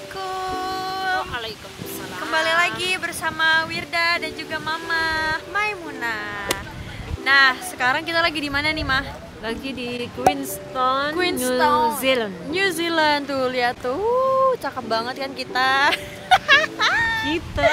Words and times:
Assalamualaikum 0.00 1.28
Waalaikumsalam. 1.28 2.18
Kembali 2.24 2.52
lagi 2.56 2.90
bersama 2.96 3.68
Wirda 3.68 4.16
dan 4.16 4.32
juga 4.32 4.56
Mama 4.56 5.04
Maimunah 5.52 6.48
Nah, 7.20 7.52
sekarang 7.60 8.00
kita 8.00 8.24
lagi 8.24 8.40
di 8.40 8.48
mana 8.48 8.72
nih, 8.72 8.80
Mah? 8.80 9.04
lagi 9.44 9.76
di 9.76 10.08
Queenstown, 10.16 11.12
Queenstown, 11.12 11.60
New 11.92 12.00
Zealand. 12.00 12.32
New 12.48 12.68
Zealand 12.72 13.28
tuh, 13.28 13.44
lihat 13.52 13.76
tuh 13.76 13.92
uh, 13.92 14.56
Cakep 14.56 14.84
banget 14.88 15.20
kan 15.20 15.32
kita 15.36 15.92
Kita, 17.28 17.72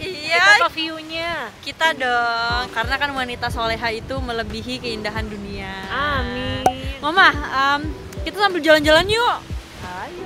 Iya, 0.00 0.40
kita 0.40 0.52
apa 0.64 0.68
view-nya? 0.72 1.52
kita 1.60 1.92
dong 1.92 2.64
Karena 2.72 2.96
kan 2.96 3.12
wanita 3.12 3.52
soleha 3.52 3.92
itu 3.92 4.16
melebihi 4.16 4.80
keindahan 4.80 5.28
dunia 5.28 5.68
Amin. 5.92 6.64
Mama, 7.04 7.28
em, 7.36 7.92
kita 8.24 8.40
sambil 8.40 8.64
jalan-jalan 8.64 9.04
yuk 9.04 9.57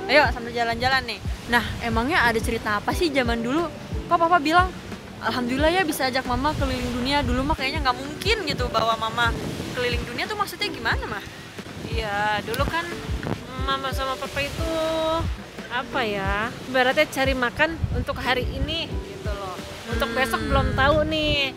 Ayo. 0.07 0.23
Ayo 0.25 0.33
sambil 0.33 0.51
jalan-jalan 0.51 1.01
nih. 1.07 1.19
Nah, 1.51 1.63
emangnya 1.83 2.23
ada 2.23 2.39
cerita 2.39 2.79
apa 2.79 2.91
sih 2.95 3.11
zaman 3.11 3.39
dulu? 3.43 3.67
Kok 4.07 4.17
papa 4.17 4.37
bilang, 4.39 4.67
Alhamdulillah 5.23 5.71
ya 5.71 5.83
bisa 5.87 6.11
ajak 6.11 6.27
mama 6.27 6.51
keliling 6.59 6.91
dunia. 6.99 7.23
Dulu 7.23 7.47
mah 7.47 7.55
kayaknya 7.55 7.87
nggak 7.87 7.97
mungkin 7.97 8.37
gitu 8.43 8.67
bawa 8.67 8.99
mama 8.99 9.31
keliling 9.71 10.03
dunia 10.03 10.27
tuh 10.27 10.35
maksudnya 10.35 10.67
gimana 10.67 11.03
mah? 11.07 11.23
Iya, 11.87 12.43
dulu 12.43 12.67
kan 12.67 12.83
mama 13.63 13.95
sama 13.95 14.19
papa 14.19 14.43
itu 14.43 14.71
apa 15.71 16.01
ya? 16.03 16.51
Ibaratnya 16.67 17.07
cari 17.07 17.33
makan 17.33 17.79
untuk 17.95 18.19
hari 18.19 18.43
ini 18.43 18.91
gitu 18.91 19.31
loh. 19.31 19.55
Untuk 19.87 20.11
Hmm. 20.11 20.17
besok 20.19 20.41
belum 20.43 20.75
tahu 20.75 20.97
nih 21.07 21.55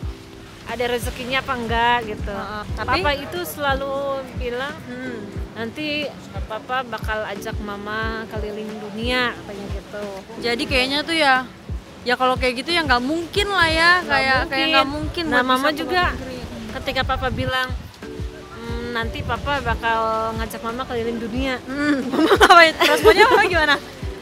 ada 0.67 0.83
rezekinya 0.85 1.39
apa 1.39 1.53
enggak 1.53 1.97
gitu. 2.05 2.29
Heeh, 2.29 2.63
tapi- 2.75 2.99
Papa 2.99 3.11
itu 3.15 3.39
selalu 3.43 3.95
bilang 4.35 4.75
Hmm. 4.83 5.19
nanti 5.53 6.05
papa 6.43 6.83
bakal 6.83 7.25
ajak 7.25 7.55
mama 7.59 7.99
keliling 8.27 8.69
dunia 8.77 9.31
katanya 9.33 9.65
gitu. 9.71 10.05
Jadi 10.39 10.63
kayaknya 10.63 10.99
tuh 11.01 11.15
ya, 11.15 11.47
ya 12.03 12.13
kalau 12.13 12.35
kayak 12.35 12.61
gitu 12.61 12.69
ya 12.69 12.83
nggak 12.83 13.01
mungkin 13.01 13.47
lah 13.47 13.65
ya, 13.65 13.91
Nggak 13.97 14.05
kayak 14.05 14.21
kayak 14.21 14.45
mungkin. 14.45 14.67
nggak 14.69 14.87
mungkin. 14.87 15.23
Nah, 15.27 15.41
mama 15.41 15.69
juga 15.71 16.03
ketika 16.75 17.01
papa 17.03 17.27
bilang 17.29 17.71
"Hmm, 18.53 18.93
nanti 18.93 19.23
papa 19.23 19.59
bakal 19.59 19.99
ngajak 20.35 20.61
mama 20.61 20.83
keliling 20.83 21.17
dunia 21.17 21.57
Hmm, 21.63 22.05
mama 22.11 22.29
ngapain? 22.33 22.73
Responnya 22.77 23.25
mama 23.25 23.43
gimana? 23.45 23.75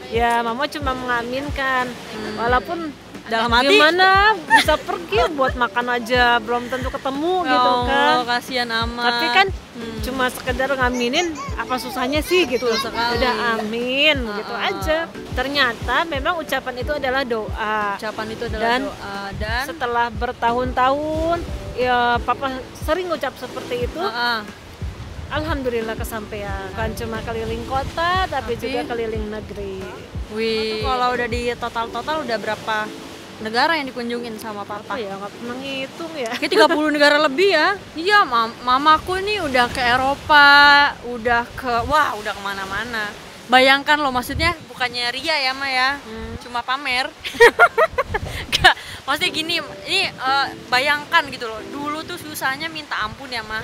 ya 0.06 0.38
mama 0.38 0.64
cuma 0.64 0.94
mengaminkan 0.94 1.90
walaupun 2.36 2.94
Dalam 3.26 3.50
hati. 3.50 3.68
gimana 3.68 4.08
bisa 4.38 4.74
pergi 4.78 5.18
buat 5.30 5.54
makan 5.54 5.86
aja 5.92 6.38
belum 6.38 6.66
tentu 6.66 6.88
ketemu 6.88 7.34
Ya 7.40 7.50
gitu 7.50 7.70
kan 7.84 8.16
kasihan 8.24 8.70
amat. 8.80 9.04
tapi 9.04 9.26
kan 9.32 9.46
Hmm. 9.76 9.98
cuma 10.00 10.24
sekedar 10.26 10.70
ngaminin 10.70 11.26
apa 11.54 11.76
susahnya 11.76 12.20
sih 12.20 12.46
gitu 12.46 12.64
sekali. 12.72 13.18
udah 13.18 13.34
amin 13.54 14.16
gitu 14.16 14.48
Ah, 14.50 14.62
ah. 14.62 14.70
aja 14.70 14.98
ternyata 15.30 15.96
memang 16.06 16.38
ucapan 16.38 16.74
itu 16.78 16.92
adalah 16.94 17.22
doa 17.22 17.78
ucapan 17.94 18.26
itu 18.30 18.42
adalah 18.46 18.64
Dan 18.64 18.80
doa 18.84 19.16
dan 19.36 19.64
setelah 19.66 20.06
bertahun-tahun 20.08 21.38
ya 21.76 22.16
papa 22.18 22.56
sering 22.80 23.10
ucap 23.10 23.36
seperti 23.36 23.84
itu 23.84 24.00
Heeh. 24.00 24.40
Alhamdulillah 25.28 25.92
kesampaian 25.92 26.70
kan 26.72 26.94
cuma 26.94 27.18
keliling 27.20 27.66
kota 27.66 28.24
tapi, 28.24 28.54
Tapi- 28.54 28.62
juga 28.62 28.80
keliling 28.86 29.26
negeri 29.28 29.82
Wih, 30.28 30.80
kalau 30.80 31.12
udah 31.12 31.28
di 31.28 31.52
total-total 31.54 32.22
udah 32.22 32.36
berapa 32.36 32.78
negara 33.44 33.76
yang 33.76 33.86
dikunjungin 33.92 34.40
sama 34.40 34.64
apa 34.64 34.80
papa? 34.80 34.96
ya 34.96 35.12
nggak 35.12 35.32
pernah 35.32 35.56
ngitung 35.60 36.12
ya 36.16 36.32
Kayak 36.40 36.72
30 36.72 36.96
negara 36.96 37.16
lebih 37.20 37.50
ya. 37.52 37.68
Iya, 37.92 38.18
mam 38.24 38.52
mamaku 38.64 39.20
nih 39.20 39.44
udah 39.44 39.66
ke 39.68 39.80
Eropa, 39.82 40.48
udah 41.08 41.42
ke 41.56 41.72
wah, 41.88 42.16
udah 42.16 42.32
ke 42.32 42.42
mana-mana. 42.42 43.12
Bayangkan 43.46 44.02
loh, 44.02 44.10
maksudnya 44.10 44.58
bukannya 44.66 45.06
ria 45.14 45.38
ya, 45.38 45.54
Ma 45.54 45.70
ya. 45.70 46.02
Hmm. 46.02 46.34
Cuma 46.42 46.66
pamer. 46.66 47.06
Gak, 48.54 48.74
maksudnya 49.06 49.30
gini, 49.30 49.62
ini 49.86 50.10
eh, 50.10 50.46
bayangkan 50.66 51.22
gitu 51.30 51.46
loh. 51.46 51.62
Dulu 51.70 52.02
tuh 52.02 52.18
susahnya 52.18 52.66
minta 52.66 52.98
ampun 53.06 53.30
ya, 53.30 53.46
Ma. 53.46 53.62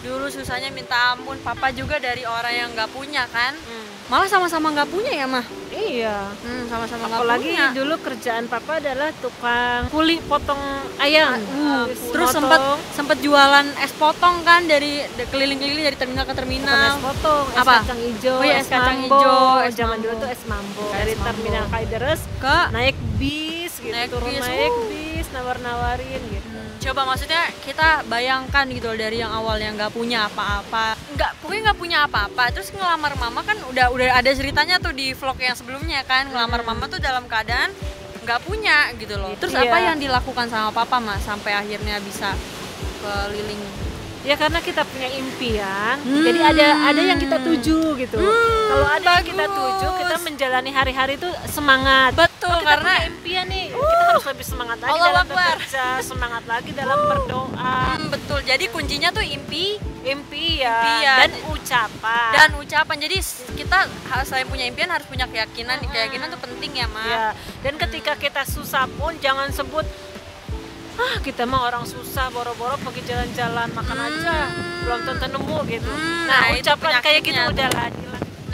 Dulu 0.00 0.32
susahnya 0.32 0.72
minta 0.72 1.12
ampun. 1.12 1.36
Papa 1.44 1.68
juga 1.76 2.00
dari 2.00 2.24
orang 2.24 2.54
yang 2.56 2.68
nggak 2.72 2.90
punya 2.96 3.28
kan. 3.28 3.52
Hmm. 3.52 3.83
Malah 4.04 4.28
sama-sama 4.28 4.68
nggak 4.70 4.88
punya 4.88 5.12
ya, 5.12 5.24
Ma. 5.24 5.40
iya 5.70 6.30
Hmm, 6.38 6.64
sama-sama 6.64 7.04
nggak 7.04 7.18
apalagi 7.18 7.50
punya. 7.50 7.66
dulu 7.72 7.94
kerjaan 7.98 8.44
papa 8.46 8.78
adalah 8.78 9.10
tukang 9.16 9.88
kuli 9.88 10.22
potong 10.22 10.60
ayam 10.98 11.34
Uh, 11.50 11.82
Habis 11.82 11.98
terus 12.08 12.30
motong, 12.30 12.36
sempet 12.38 12.60
sempet 12.94 13.18
jualan 13.20 13.66
es 13.76 13.92
potong 13.92 14.36
kan 14.42 14.62
dari 14.64 15.02
keliling-keliling 15.26 15.82
dari 15.84 15.96
terminal 15.96 16.22
ke 16.22 16.30
bukan 16.30 16.36
es 16.36 16.38
terminal. 16.38 16.94
potong 17.02 17.44
es 17.48 17.58
Apa? 17.58 17.74
kacang 17.80 18.00
hijau 18.00 18.34
Oh 18.34 18.44
iya, 18.44 18.56
es 18.56 18.68
kacang 18.68 18.98
hijau, 19.02 19.42
es 19.60 19.74
zaman 19.74 19.96
mambo. 19.96 20.04
dulu 20.04 20.14
tuh 20.16 20.28
es 20.30 20.42
mambo 20.44 20.84
Es 20.84 20.94
dari 20.94 21.12
mambo. 21.12 21.26
terminal 21.26 21.64
Kaideres 21.68 22.20
Ke 22.38 22.58
naik 22.70 22.96
bis 23.16 23.72
gitu 23.76 23.90
Naik 23.90 24.08
turun 24.10 24.30
bis, 24.30 24.40
naik 24.40 24.70
uh. 24.70 24.84
bis 24.86 25.03
nawar-nawarin 25.34 26.22
gitu 26.30 26.48
coba 26.84 27.08
maksudnya 27.08 27.48
kita 27.64 28.04
bayangkan 28.12 28.68
gitu 28.68 28.92
loh 28.92 28.98
dari 29.00 29.16
yang 29.16 29.32
awalnya 29.32 29.72
nggak 29.72 29.92
punya 29.96 30.28
apa-apa, 30.28 30.92
nggak 31.16 31.32
pokoknya 31.40 31.72
nggak 31.72 31.80
punya 31.80 31.98
apa-apa, 32.04 32.52
terus 32.52 32.68
ngelamar 32.76 33.16
mama 33.16 33.40
kan 33.40 33.56
udah 33.72 33.88
udah 33.88 34.20
ada 34.20 34.28
ceritanya 34.36 34.76
tuh 34.76 34.92
di 34.92 35.16
vlog 35.16 35.40
yang 35.40 35.56
sebelumnya 35.56 36.04
kan 36.04 36.28
ngelamar 36.28 36.60
mama 36.60 36.84
tuh 36.84 37.00
dalam 37.00 37.24
keadaan 37.24 37.72
nggak 38.20 38.40
punya 38.44 38.92
gitu 39.00 39.16
loh. 39.16 39.32
Terus 39.40 39.56
Iya. 39.56 39.64
apa 39.64 39.76
yang 39.80 39.96
dilakukan 39.96 40.52
sama 40.52 40.76
papa 40.76 41.00
mas 41.00 41.24
sampai 41.24 41.56
akhirnya 41.56 41.96
bisa 42.04 42.36
keliling? 43.00 43.83
Ya 44.24 44.34
karena 44.34 44.58
kita 44.58 44.82
punya 44.82 45.08
impian 45.10 45.96
Hmm. 46.00 46.24
jadi 46.24 46.40
ada 46.42 46.66
ada 46.86 47.00
yang 47.02 47.18
kita 47.18 47.36
tuju 47.38 47.78
gitu 47.94 48.16
Hmm, 48.16 48.64
kalau 48.66 48.88
ada 48.90 49.10
yang 49.14 49.26
kita 49.26 49.44
tuju 49.46 49.88
kita 49.94 50.16
menjalani 50.18 50.70
hari-hari 50.70 51.14
itu 51.14 51.28
semangat 51.46 52.12
Betul 52.14 52.32
Kalau 52.42 52.58
kita 52.58 52.70
karena 52.70 52.92
punya 52.94 53.06
impian 53.06 53.44
nih 53.46 53.64
kita 53.70 54.04
harus 54.06 54.24
lebih 54.26 54.46
semangat 54.46 54.78
lagi 54.78 54.90
Allahu 54.90 55.06
dalam 55.06 55.26
Akbar. 55.26 55.54
bekerja 55.54 55.84
semangat 56.00 56.42
lagi 56.44 56.70
dalam 56.72 56.98
berdoa 57.04 57.74
Hmm, 57.94 58.08
betul. 58.10 58.40
Jadi 58.42 58.64
kuncinya 58.66 59.08
tuh 59.10 59.22
impi 59.22 59.76
impian, 60.04 60.68
Impian. 60.68 61.16
dan 61.18 61.30
ucapan 61.48 62.30
dan 62.32 62.50
ucapan. 62.54 62.96
Jadi 62.98 63.16
kita 63.54 63.78
selain 64.22 64.44
punya 64.44 64.64
impian 64.64 64.86
harus 64.86 65.06
punya 65.06 65.24
keyakinan. 65.24 65.80
Keyakinan 65.82 66.28
tuh 66.28 66.40
penting 66.40 66.72
ya, 66.74 66.86
Ma. 66.86 67.00
Ya, 67.02 67.26
dan 67.62 67.74
ketika 67.78 68.12
kita 68.14 68.44
susah 68.44 68.84
pun 68.90 69.16
jangan 69.18 69.48
sebut 69.48 69.86
ah 70.94 71.16
kita 71.22 71.42
mah 71.42 71.66
orang 71.66 71.84
susah 71.84 72.30
boro-boro 72.30 72.78
pergi 72.78 73.02
jalan-jalan 73.10 73.68
makan 73.74 73.98
aja 73.98 74.36
belum 74.84 75.00
tentu 75.08 75.26
nemu 75.32 75.58
gitu. 75.66 75.90
Hmm, 75.90 76.28
nah, 76.28 76.40
nah, 76.52 76.58
ucapan 76.60 76.92
kayak 77.00 77.20
gitu 77.24 77.40
udah 77.40 77.68
lah. 77.72 77.88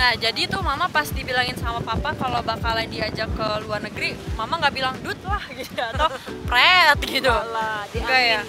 Nah, 0.01 0.17
jadi 0.17 0.49
tuh 0.49 0.65
mama 0.65 0.89
pas 0.89 1.05
dibilangin 1.13 1.53
sama 1.61 1.77
papa 1.85 2.17
kalau 2.17 2.41
bakalan 2.41 2.89
diajak 2.89 3.29
ke 3.37 3.49
luar 3.69 3.85
negeri, 3.85 4.17
mama 4.33 4.57
nggak 4.57 4.73
bilang 4.73 4.97
dut 5.05 5.21
lah 5.29 5.45
gitu 5.61 5.77
atau 5.77 6.09
pret 6.49 6.97
gitu. 7.05 7.29
Enggak 8.01 8.23
ya? 8.25 8.41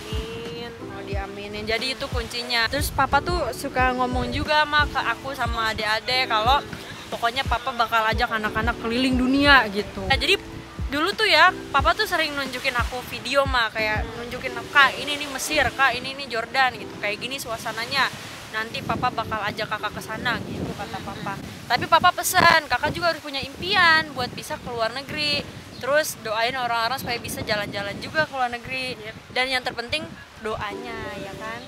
Mau 0.88 1.04
diaminin. 1.04 1.68
Jadi 1.68 2.00
itu 2.00 2.08
kuncinya. 2.08 2.72
Terus 2.72 2.88
papa 2.96 3.20
tuh 3.20 3.52
suka 3.52 3.92
ngomong 4.00 4.32
juga 4.32 4.64
sama 4.64 4.88
ke 4.88 5.02
aku 5.04 5.36
sama 5.36 5.76
adik-adik 5.76 6.32
kalau 6.32 6.64
pokoknya 7.12 7.44
papa 7.44 7.76
bakal 7.76 8.00
ajak 8.08 8.32
anak-anak 8.32 8.80
keliling 8.80 9.20
dunia 9.20 9.68
gitu. 9.76 10.08
Nah, 10.08 10.16
jadi 10.16 10.40
dulu 10.92 11.16
tuh 11.16 11.26
ya, 11.26 11.56
papa 11.72 11.96
tuh 11.96 12.04
sering 12.04 12.36
nunjukin 12.36 12.76
aku 12.76 13.00
video 13.08 13.48
mah 13.48 13.72
kayak 13.72 14.04
nunjukin 14.20 14.52
kak 14.76 14.92
ini 15.00 15.16
nih 15.16 15.30
Mesir, 15.32 15.64
kak 15.72 15.96
ini 15.96 16.14
nih 16.20 16.28
Jordan 16.28 16.76
gitu. 16.76 16.94
Kayak 17.00 17.18
gini 17.24 17.40
suasananya. 17.40 18.12
Nanti 18.52 18.84
papa 18.84 19.08
bakal 19.08 19.40
ajak 19.48 19.72
kakak 19.72 19.96
ke 19.96 20.02
sana 20.04 20.36
gitu 20.44 20.68
kata 20.76 21.00
papa. 21.00 21.40
Tapi 21.72 21.88
papa 21.88 22.12
pesan, 22.12 22.68
kakak 22.68 22.92
juga 22.92 23.16
harus 23.16 23.24
punya 23.24 23.40
impian 23.40 24.12
buat 24.12 24.28
bisa 24.36 24.60
ke 24.60 24.68
luar 24.68 24.92
negeri. 24.92 25.40
Terus 25.80 26.20
doain 26.20 26.54
orang-orang 26.60 27.00
supaya 27.00 27.18
bisa 27.18 27.40
jalan-jalan 27.42 27.96
juga 28.04 28.28
ke 28.28 28.36
luar 28.36 28.52
negeri. 28.52 29.00
Dan 29.32 29.48
yang 29.48 29.64
terpenting 29.64 30.04
doanya 30.44 31.00
ya 31.16 31.32
kan. 31.40 31.62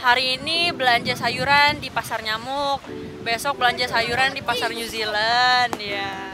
Hari 0.00 0.40
ini 0.40 0.72
belanja 0.72 1.12
sayuran 1.12 1.84
di 1.84 1.92
pasar 1.92 2.24
nyamuk, 2.24 2.80
besok 3.20 3.60
belanja 3.60 3.84
sayuran 3.92 4.32
di 4.32 4.40
pasar 4.40 4.72
New 4.72 4.88
Zealand 4.88 5.76
ya. 5.76 6.29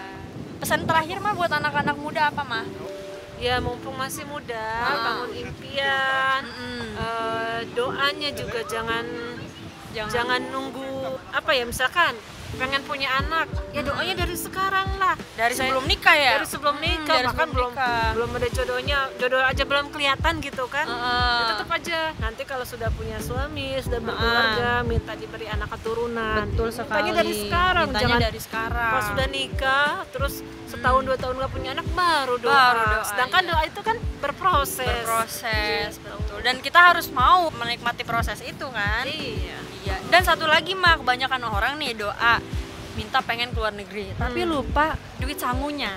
Pesan 0.57 0.89
terakhir 0.89 1.21
mah 1.21 1.37
buat 1.37 1.53
anak-anak 1.53 1.97
muda 1.97 2.33
apa 2.33 2.43
mah? 2.43 2.65
Ya 3.37 3.61
mumpung 3.61 3.93
masih 4.01 4.25
muda, 4.25 4.57
Ah. 4.81 4.97
bangun 5.05 5.33
impian. 5.37 6.41
Mm-mm. 6.41 6.97
Eh, 6.97 7.61
doanya 7.77 8.31
juga 8.33 8.65
jangan 8.65 9.05
Jangan, 9.93 10.13
jangan 10.13 10.41
nunggu 10.53 10.93
apa 11.33 11.51
ya 11.53 11.65
misalkan 11.65 12.13
pengen 12.57 12.83
punya 12.83 13.09
anak. 13.17 13.47
Ya 13.71 13.81
doanya 13.81 14.15
dari 14.17 14.35
sekarang 14.35 14.89
lah. 14.97 15.15
Dari 15.33 15.53
Saya- 15.53 15.69
sebelum 15.69 15.85
nikah 15.85 16.17
ya. 16.17 16.33
dari 16.35 16.47
sebelum 16.47 16.75
Hmm, 16.75 16.85
nikah 16.87 17.15
dari 17.15 17.27
bahkan 17.27 17.47
sebelum 17.47 17.55
belum 17.55 17.73
nikah. 17.73 18.09
belum 18.13 18.31
ada 18.33 18.49
jodohnya. 18.51 18.99
Jodoh 19.17 19.43
aja 19.43 19.63
belum 19.63 19.87
kelihatan 19.89 20.33
gitu 20.41 20.65
kan? 20.67 20.87
Heeh. 20.87 21.37
Ya 21.37 21.45
tetap 21.51 21.69
aja. 21.71 22.01
Nanti 22.17 22.43
kalau 22.43 22.65
sudah 22.65 22.89
punya 22.91 23.19
suami 23.19 23.77
sudah 23.79 24.01
berkeluarga 24.01 24.71
minta 24.83 25.13
diberi 25.13 25.47
anak 25.47 25.69
keturunan. 25.71 26.35
Betul 26.47 26.69
Mintanya 26.69 26.81
sekali. 26.83 27.09
dari 27.15 27.33
sekarang 27.39 27.87
Mintanya 27.87 28.03
jangan 28.03 28.21
dari 28.23 28.41
sekarang. 28.41 28.91
pas 28.91 29.05
sudah 29.07 29.27
nikah 29.29 29.89
terus 30.09 30.35
setahun 30.67 31.03
dua 31.03 31.17
tahun 31.17 31.35
nggak 31.37 31.53
punya 31.53 31.71
anak 31.73 31.87
baru 31.89 32.35
doa, 32.37 32.51
Baru 32.51 32.83
doa, 32.91 33.05
sedangkan 33.07 33.43
iya. 33.43 33.51
doa 33.51 33.63
itu 33.65 33.81
kan 33.83 33.97
berproses. 34.19 34.83
Berproses 34.83 35.93
betul. 35.99 36.39
dan 36.41 36.57
kita 36.59 36.81
harus 36.87 37.07
mau 37.11 37.49
menikmati 37.51 38.03
proses 38.03 38.41
itu 38.41 38.67
kan? 38.67 39.05
Iya 39.05 39.15
iya 39.37 39.59
dan 40.07 40.23
satu 40.23 40.47
lagi 40.47 40.73
mah 40.73 40.97
kebanyakan 40.97 41.43
orang 41.45 41.77
nih 41.77 41.95
doa 41.95 42.39
minta 42.95 43.21
pengen 43.21 43.53
keluar 43.53 43.71
negeri. 43.71 44.09
Tapi 44.15 44.41
Hmm. 44.41 44.51
lupa 44.51 44.87
duit 45.19 45.37
sangunya. 45.37 45.93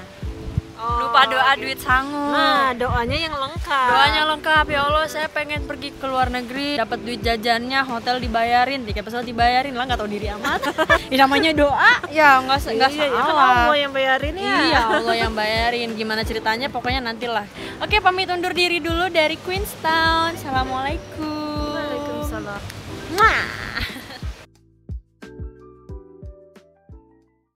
Oh, 0.79 1.11
lupa 1.11 1.27
doa 1.27 1.59
gitu. 1.59 1.67
duit 1.67 1.79
sangu. 1.83 2.31
Nah, 2.31 2.71
doanya 2.71 3.19
yang 3.19 3.35
lengkap. 3.35 3.89
doanya 3.91 4.23
lengkap. 4.31 4.65
Ya 4.71 4.79
Allah 4.88 5.11
saya 5.11 5.27
pengen 5.27 5.67
pergi 5.67 5.91
ke 5.91 6.07
luar 6.07 6.31
negeri 6.31 6.79
dapat 6.79 7.03
duit 7.03 7.19
jajannya 7.19 7.83
hotel 7.83 8.23
dibayarin 8.23 8.88
tiket 8.88 9.03
pesawat 9.03 9.27
dibayarin. 9.27 9.75
Lah 9.75 9.83
nggak 9.83 10.00
tahu 10.00 10.07
diri 10.07 10.31
amat. 10.39 10.63
Ya, 11.12 11.27
namanya 11.27 11.51
doa. 11.51 11.94
Ya 12.07 12.39
nggak 12.39 12.59
nggak 12.63 12.91
iya, 12.95 13.05
ya 13.05 13.12
kan 13.12 13.23
salah 13.27 13.47
Allah 13.67 13.75
yang 13.75 13.91
bayarin 13.91 14.35
ya. 14.39 14.55
Iya 14.63 14.79
Allah 14.88 15.15
yang 15.19 15.33
bayarin. 15.35 15.89
Gimana 16.00 16.23
ceritanya? 16.23 16.71
Pokoknya 16.71 17.03
nantilah. 17.03 17.44
Oke 17.83 18.00
pamit 18.00 18.31
undur 18.31 18.55
diri 18.55 18.79
dulu 18.79 19.12
dari 19.12 19.35
Queenstown. 19.35 20.39
Assalamualaikum. 20.39 21.75
Waalaikumsalam. 21.75 22.62
Mwah. 23.19 23.99